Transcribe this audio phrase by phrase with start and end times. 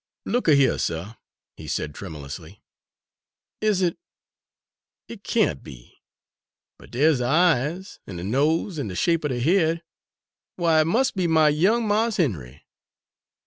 [0.25, 1.13] "Look a hyuh, suh,"
[1.55, 2.63] he said tremulously,
[3.61, 3.99] "is it?
[5.07, 6.01] it can't be!
[6.79, 9.83] but dere's de eyes, an' de nose, an' de shape er de head
[10.55, 12.65] why, it must be my young Mars Henry!"